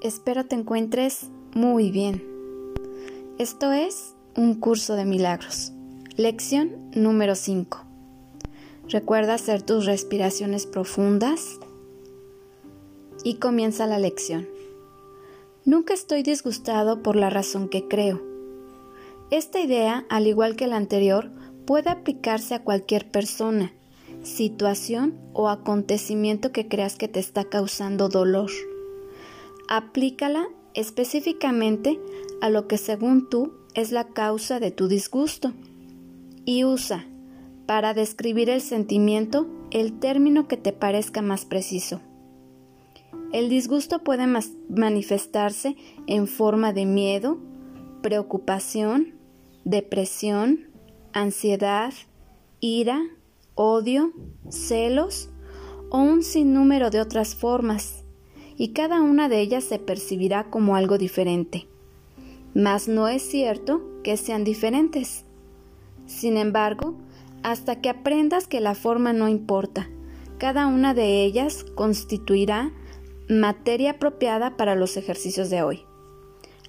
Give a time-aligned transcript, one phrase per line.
[0.00, 2.24] espero te encuentres muy bien.
[3.38, 5.72] Esto es un curso de milagros.
[6.16, 7.84] Lección número 5.
[8.88, 11.58] Recuerda hacer tus respiraciones profundas
[13.24, 14.48] y comienza la lección.
[15.64, 18.22] Nunca estoy disgustado por la razón que creo.
[19.30, 21.30] Esta idea, al igual que la anterior,
[21.66, 23.72] puede aplicarse a cualquier persona,
[24.22, 28.50] situación o acontecimiento que creas que te está causando dolor.
[29.72, 32.00] Aplícala específicamente
[32.40, 35.52] a lo que según tú es la causa de tu disgusto
[36.44, 37.06] y usa
[37.66, 42.00] para describir el sentimiento el término que te parezca más preciso.
[43.32, 44.26] El disgusto puede
[44.68, 45.76] manifestarse
[46.08, 47.38] en forma de miedo,
[48.02, 49.14] preocupación,
[49.64, 50.66] depresión,
[51.12, 51.92] ansiedad,
[52.58, 53.04] ira,
[53.54, 54.12] odio,
[54.48, 55.30] celos
[55.90, 57.99] o un sinnúmero de otras formas,
[58.60, 61.66] y cada una de ellas se percibirá como algo diferente.
[62.54, 65.24] Mas no es cierto que sean diferentes.
[66.04, 66.94] Sin embargo,
[67.42, 69.88] hasta que aprendas que la forma no importa,
[70.36, 72.70] cada una de ellas constituirá
[73.30, 75.80] materia apropiada para los ejercicios de hoy.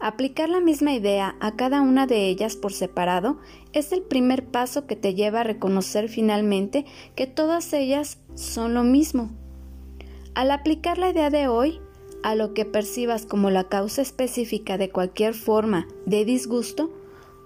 [0.00, 3.38] Aplicar la misma idea a cada una de ellas por separado
[3.72, 8.82] es el primer paso que te lleva a reconocer finalmente que todas ellas son lo
[8.82, 9.30] mismo.
[10.36, 11.80] Al aplicar la idea de hoy
[12.22, 16.90] a lo que percibas como la causa específica de cualquier forma de disgusto,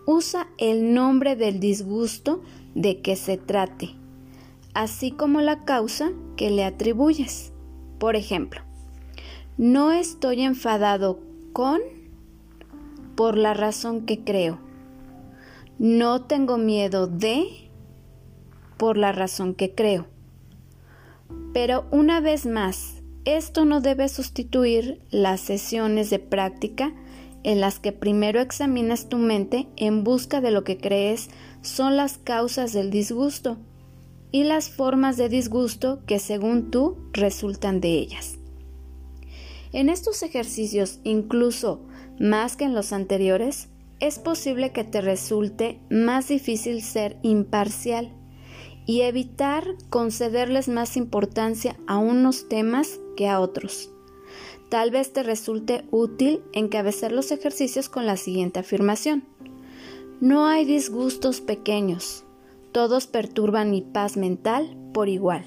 [0.07, 2.43] usa el nombre del disgusto
[2.75, 3.91] de que se trate,
[4.75, 7.53] así como la causa que le atribuyes.
[8.01, 8.61] Por ejemplo,
[9.57, 11.21] no estoy enfadado
[11.53, 11.79] con
[13.15, 14.59] por la razón que creo.
[15.79, 17.71] No tengo miedo de
[18.79, 20.09] por la razón que creo.
[21.53, 26.95] Pero una vez más, esto no debe sustituir las sesiones de práctica
[27.43, 31.29] en las que primero examinas tu mente en busca de lo que crees
[31.63, 33.59] son las causas del disgusto
[34.33, 38.39] y las formas de disgusto que según tú resultan de ellas.
[39.73, 41.87] En estos ejercicios, incluso
[42.19, 43.69] más que en los anteriores,
[44.01, 48.13] es posible que te resulte más difícil ser imparcial
[48.87, 53.91] y evitar concederles más importancia a unos temas que a otros.
[54.69, 59.25] Tal vez te resulte útil encabezar los ejercicios con la siguiente afirmación.
[60.21, 62.25] No hay disgustos pequeños,
[62.73, 65.45] todos perturban mi paz mental por igual.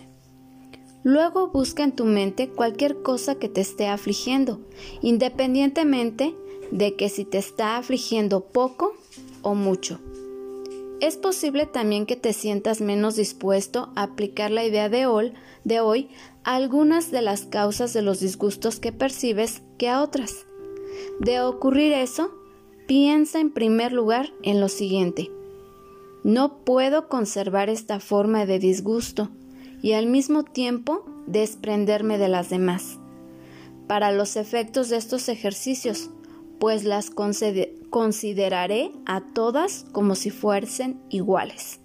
[1.04, 4.62] Luego busca en tu mente cualquier cosa que te esté afligiendo,
[5.02, 6.34] independientemente
[6.72, 8.94] de que si te está afligiendo poco
[9.42, 10.00] o mucho.
[11.04, 16.10] Es posible también que te sientas menos dispuesto a aplicar la idea de hoy,
[16.46, 20.46] a algunas de las causas de los disgustos que percibes que a otras.
[21.20, 22.34] De ocurrir eso,
[22.88, 25.30] piensa en primer lugar en lo siguiente.
[26.24, 29.28] No puedo conservar esta forma de disgusto
[29.82, 32.98] y al mismo tiempo desprenderme de las demás.
[33.88, 36.12] Para los efectos de estos ejercicios,
[36.60, 37.10] pues las
[37.94, 41.80] consideraré a todas como si fuesen iguales.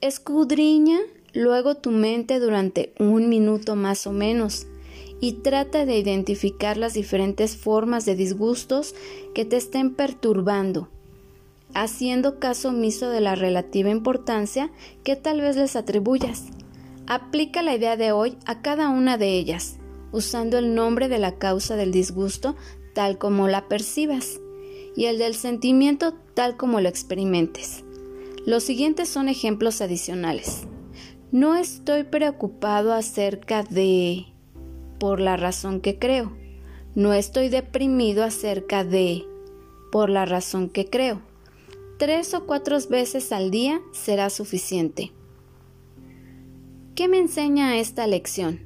[0.00, 0.98] Escudriña
[1.32, 4.66] luego tu mente durante un minuto más o menos
[5.20, 8.96] y trata de identificar las diferentes formas de disgustos
[9.32, 10.88] que te estén perturbando,
[11.72, 14.72] haciendo caso omiso de la relativa importancia
[15.04, 16.46] que tal vez les atribuyas.
[17.06, 19.76] Aplica la idea de hoy a cada una de ellas,
[20.10, 22.56] usando el nombre de la causa del disgusto
[22.92, 24.40] tal como la percibas,
[24.96, 27.84] y el del sentimiento tal como lo experimentes.
[28.46, 30.66] Los siguientes son ejemplos adicionales.
[31.32, 34.26] No estoy preocupado acerca de...
[34.98, 36.36] por la razón que creo.
[36.94, 39.24] No estoy deprimido acerca de...
[39.90, 41.22] por la razón que creo.
[41.98, 45.12] Tres o cuatro veces al día será suficiente.
[46.94, 48.60] ¿Qué me enseña esta lección?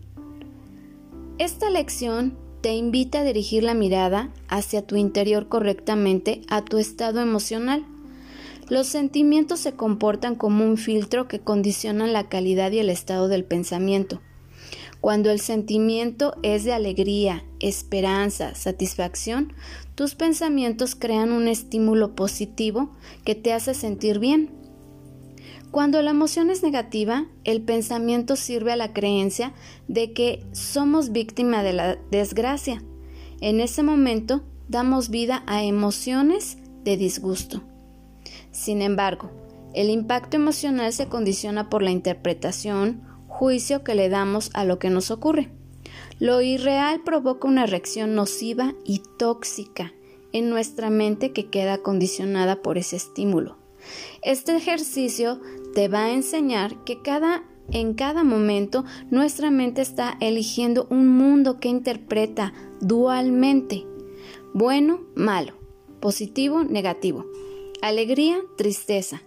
[1.39, 7.21] Esta lección te invita a dirigir la mirada hacia tu interior correctamente, a tu estado
[7.21, 7.85] emocional.
[8.69, 13.45] Los sentimientos se comportan como un filtro que condiciona la calidad y el estado del
[13.45, 14.21] pensamiento.
[15.01, 19.53] Cuando el sentimiento es de alegría, esperanza, satisfacción,
[19.95, 22.91] tus pensamientos crean un estímulo positivo
[23.25, 24.51] que te hace sentir bien.
[25.71, 29.53] Cuando la emoción es negativa, el pensamiento sirve a la creencia
[29.87, 32.83] de que somos víctima de la desgracia.
[33.41, 37.63] En ese momento damos vida a emociones de disgusto.
[38.51, 39.31] Sin embargo,
[39.75, 44.89] el impacto emocional se condiciona por la interpretación, juicio que le damos a lo que
[44.89, 45.51] nos ocurre.
[46.19, 49.93] Lo irreal provoca una reacción nociva y tóxica
[50.33, 53.57] en nuestra mente que queda condicionada por ese estímulo.
[54.23, 55.41] Este ejercicio
[55.75, 61.61] te va a enseñar que cada en cada momento nuestra mente está eligiendo un mundo
[61.61, 63.87] que interpreta dualmente,
[64.55, 65.53] bueno, malo,
[66.01, 67.27] positivo, negativo,
[67.83, 69.23] alegría, tristeza,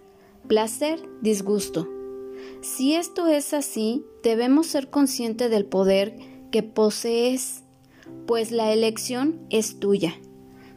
[0.48, 1.88] placer, disgusto.
[2.60, 6.18] Si esto es así, debemos ser conscientes del poder
[6.50, 7.62] que posees,
[8.26, 10.14] pues la elección es tuya.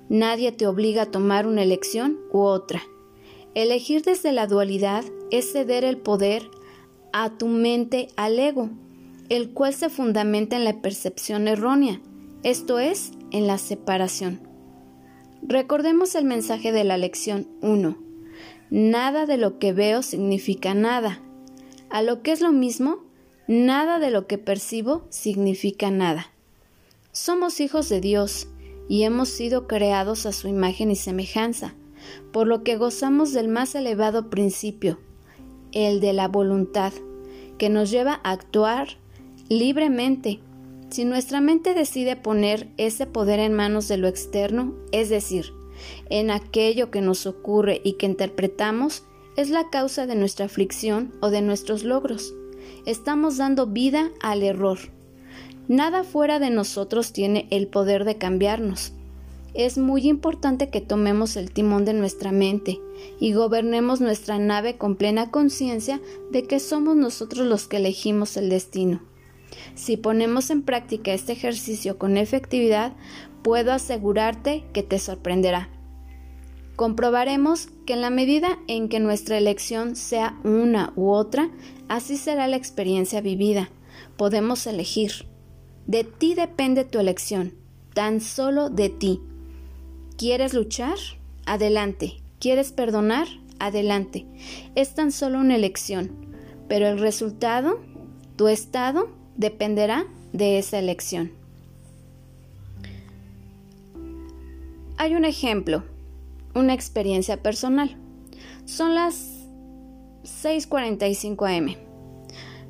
[0.08, 2.84] Nadie te obliga a tomar una elección u otra.
[3.56, 6.44] Elegir desde la dualidad es ceder el poder
[7.13, 8.69] a tu mente al ego,
[9.30, 12.02] el cual se fundamenta en la percepción errónea,
[12.44, 14.42] esto es, en la separación.
[15.42, 17.98] Recordemos el mensaje de la lección 1.
[18.72, 21.22] Nada de lo que veo significa nada.
[21.90, 23.06] A lo que es lo mismo,
[23.48, 26.30] nada de lo que percibo significa nada.
[27.13, 28.50] Somos hijos de Dios
[28.90, 31.74] y hemos sido creados a su imagen y semejanza,
[32.31, 35.00] por lo que gozamos del más elevado principio,
[35.72, 36.94] el de la voluntad,
[37.57, 38.90] que nos lleva a actuar
[39.50, 40.40] libremente.
[40.90, 45.54] Si nuestra mente decide poner ese poder en manos de lo externo, es decir,
[46.10, 49.04] en aquello que nos ocurre y que interpretamos,
[49.36, 52.34] es la causa de nuestra aflicción o de nuestros logros.
[52.86, 54.80] Estamos dando vida al error.
[55.68, 58.94] Nada fuera de nosotros tiene el poder de cambiarnos
[59.56, 62.81] es muy importante que tomemos el timón de nuestra mente
[63.19, 68.50] y gobernemos nuestra nave con plena conciencia de que somos nosotros los que elegimos el
[68.50, 69.02] destino.
[69.74, 72.94] Si ponemos en práctica este ejercicio con efectividad,
[73.44, 75.69] puedo asegurarte que te sorprenderá.
[76.75, 81.50] Comprobaremos que en la medida en que nuestra elección sea una u otra,
[81.88, 83.69] así será la experiencia vivida.
[84.18, 85.28] Podemos elegir.
[85.88, 87.54] De ti depende tu elección,
[87.94, 89.22] tan solo de ti.
[90.18, 90.96] ¿Quieres luchar?
[91.46, 92.22] Adelante.
[92.40, 93.28] ¿Quieres perdonar?
[93.60, 94.26] Adelante.
[94.74, 96.10] Es tan solo una elección,
[96.70, 97.82] pero el resultado,
[98.38, 101.34] tu estado, dependerá de esa elección.
[104.96, 105.84] Hay un ejemplo,
[106.54, 107.98] una experiencia personal.
[108.64, 109.46] Son las
[110.24, 111.76] 6:45 am.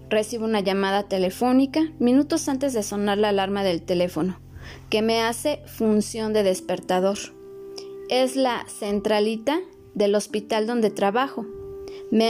[0.09, 4.39] Recibo una llamada telefónica minutos antes de sonar la alarma del teléfono,
[4.89, 7.34] que me hace función de despertador
[8.09, 9.61] es la centralita
[9.93, 11.45] del hospital donde trabajo.
[12.11, 12.29] Me,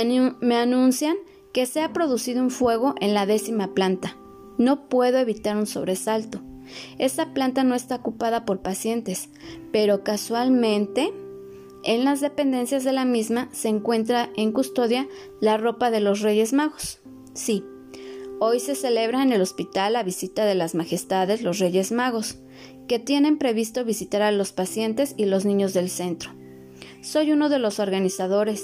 [0.55, 1.17] anuncian
[1.53, 4.15] que se ha producido un fuego en la décima planta.
[4.57, 6.41] No puedo evitar un sobresalto.
[6.97, 9.29] Esa planta no está ocupada por pacientes,
[9.71, 11.13] pero casualmente
[11.83, 15.07] en las dependencias de la misma se encuentra en custodia
[15.39, 16.99] la ropa de los Reyes Magos.
[17.33, 17.63] Sí,
[18.39, 22.39] hoy se celebra en el hospital la visita de las Majestades los Reyes Magos,
[22.87, 26.31] que tienen previsto visitar a los pacientes y los niños del centro.
[27.01, 28.63] Soy uno de los organizadores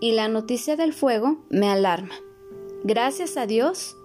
[0.00, 2.14] y la noticia del fuego me alarma.
[2.84, 3.96] Gracias a Dios,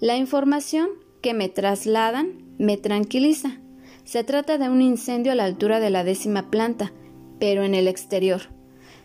[0.00, 3.60] la información que me trasladan me tranquiliza.
[4.04, 6.92] Se trata de un incendio a la altura de la décima planta,
[7.38, 8.42] pero en el exterior.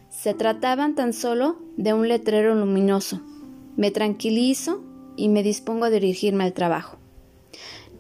[0.09, 3.21] Se trataban tan solo de un letrero luminoso.
[3.77, 4.83] Me tranquilizo
[5.17, 6.97] y me dispongo a dirigirme al trabajo.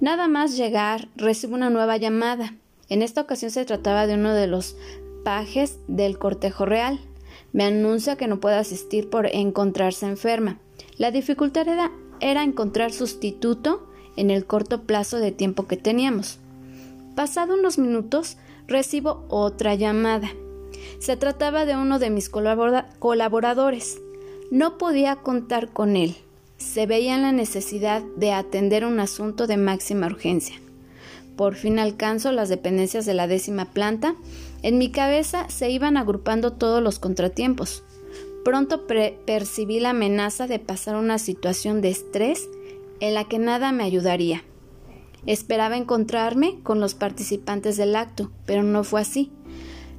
[0.01, 2.53] Nada más llegar, recibo una nueva llamada.
[2.89, 4.75] En esta ocasión se trataba de uno de los
[5.23, 6.99] pajes del cortejo real.
[7.53, 10.59] Me anuncia que no puede asistir por encontrarse enferma.
[10.97, 13.87] La dificultad era, era encontrar sustituto
[14.17, 16.39] en el corto plazo de tiempo que teníamos.
[17.15, 18.37] Pasado unos minutos,
[18.67, 20.29] recibo otra llamada.
[20.99, 24.01] Se trataba de uno de mis colaboradores.
[24.51, 26.17] No podía contar con él
[26.57, 30.55] se veía en la necesidad de atender un asunto de máxima urgencia.
[31.35, 34.15] Por fin alcanzo las dependencias de la décima planta.
[34.61, 37.83] En mi cabeza se iban agrupando todos los contratiempos.
[38.45, 42.47] Pronto percibí la amenaza de pasar una situación de estrés
[42.99, 44.43] en la que nada me ayudaría.
[45.25, 49.31] Esperaba encontrarme con los participantes del acto, pero no fue así.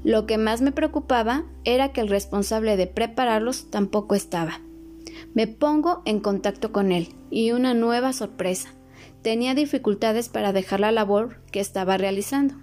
[0.04, 4.60] Lo que más me preocupaba era que el responsable de prepararlos tampoco estaba.
[5.34, 8.70] Me pongo en contacto con él y una nueva sorpresa.
[9.22, 12.54] Tenía dificultades para dejar la labor que estaba realizando.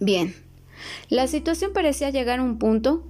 [0.00, 0.34] Bien,
[1.08, 3.04] la situación parecía llegar a un punto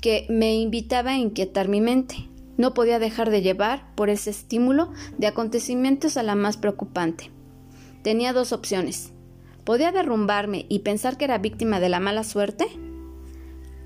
[0.00, 2.28] que me invitaba a inquietar mi mente.
[2.56, 7.30] No podía dejar de llevar por ese estímulo de acontecimientos a la más preocupante.
[8.02, 9.12] Tenía dos opciones.
[9.64, 12.66] Podía derrumbarme y pensar que era víctima de la mala suerte,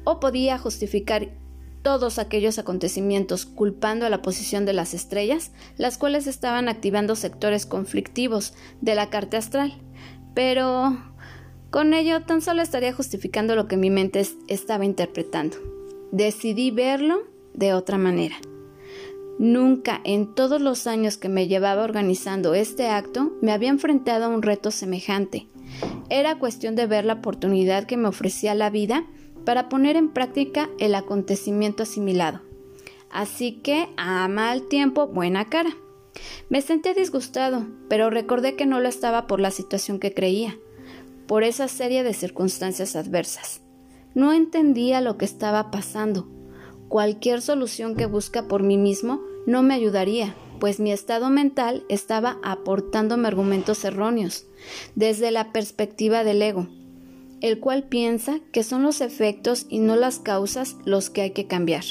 [0.04, 1.30] o podía justificar
[1.82, 7.66] todos aquellos acontecimientos culpando a la posición de las estrellas, las cuales estaban activando sectores
[7.66, 9.74] conflictivos de la carta astral.
[10.34, 10.98] Pero
[11.70, 15.56] con ello tan solo estaría justificando lo que mi mente estaba interpretando.
[16.12, 17.22] Decidí verlo
[17.54, 18.36] de otra manera.
[19.38, 24.28] Nunca en todos los años que me llevaba organizando este acto me había enfrentado a
[24.28, 25.46] un reto semejante.
[26.10, 29.06] Era cuestión de ver la oportunidad que me ofrecía la vida
[29.44, 32.40] para poner en práctica el acontecimiento asimilado.
[33.10, 35.70] Así que, a mal tiempo, buena cara.
[36.48, 40.56] Me sentí disgustado, pero recordé que no lo estaba por la situación que creía,
[41.26, 43.60] por esa serie de circunstancias adversas.
[44.14, 46.28] No entendía lo que estaba pasando.
[46.88, 52.38] Cualquier solución que busca por mí mismo no me ayudaría, pues mi estado mental estaba
[52.42, 54.46] aportándome argumentos erróneos,
[54.94, 56.68] desde la perspectiva del ego,
[57.40, 61.46] el cual piensa que son los efectos y no las causas los que hay que
[61.46, 61.84] cambiar.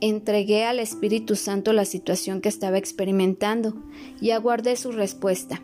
[0.00, 3.74] Entregué al Espíritu Santo la situación que estaba experimentando
[4.20, 5.62] y aguardé su respuesta.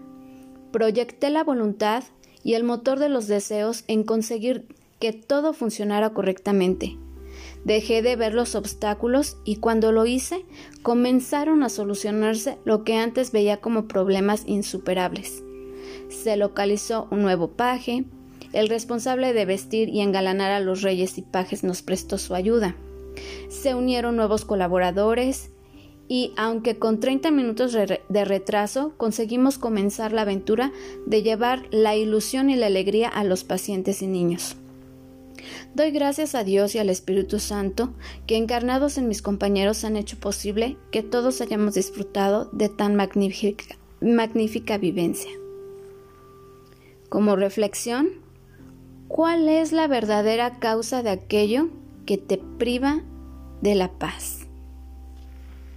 [0.71, 2.05] Proyecté la voluntad
[2.43, 4.67] y el motor de los deseos en conseguir
[4.99, 6.97] que todo funcionara correctamente.
[7.65, 10.45] Dejé de ver los obstáculos y cuando lo hice
[10.83, 15.43] comenzaron a solucionarse lo que antes veía como problemas insuperables.
[16.09, 18.05] Se localizó un nuevo paje,
[18.53, 22.77] el responsable de vestir y engalanar a los reyes y pajes nos prestó su ayuda.
[23.49, 25.51] Se unieron nuevos colaboradores
[26.09, 30.73] y, aunque con 30 minutos de retraso, conseguimos comenzar la aventura
[31.07, 34.57] de llevar la ilusión y la alegría a los pacientes y niños.
[35.75, 37.95] Doy gracias a Dios y al Espíritu Santo
[38.27, 43.77] que encarnados en mis compañeros han hecho posible que todos hayamos disfrutado de tan magnífica,
[44.01, 45.31] magnífica vivencia.
[47.09, 48.22] Como reflexión,
[49.13, 51.69] ¿Cuál es la verdadera causa de aquello
[52.07, 53.03] que te priva
[53.61, 54.47] de la paz?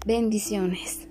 [0.05, 1.09] Bendiciones.